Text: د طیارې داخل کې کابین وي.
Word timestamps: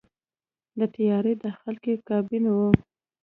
د 0.79 0.81
طیارې 0.95 1.33
داخل 1.45 1.75
کې 1.83 1.93
کابین 2.09 2.43
وي. 2.55 2.69